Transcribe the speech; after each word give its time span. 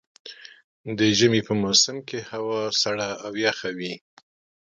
د 0.97 0.99
ژمي 1.17 1.41
په 1.47 1.53
موسم 1.61 1.95
کې 2.07 2.19
هوا 2.31 2.61
سړه 2.81 3.09
او 3.25 3.31
يخه 3.45 3.69
وي. 3.77 3.93